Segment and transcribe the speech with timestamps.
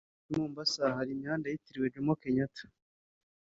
[0.29, 2.65] I Mombasa hari imihanda yitiriwe Jomo Kenyatta